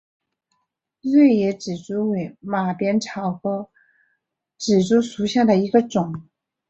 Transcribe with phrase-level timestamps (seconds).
[1.01, 3.69] 锐叶紫珠为马鞭草科
[4.57, 6.27] 紫珠属下的一个种。